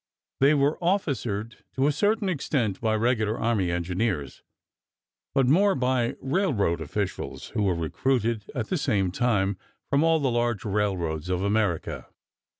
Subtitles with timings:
[0.39, 4.41] They were officered to a certain extent by Regular Army engineers,
[5.35, 9.59] but more by railroad officials who were recruited at the same time
[9.91, 12.07] from all the large railroads of America.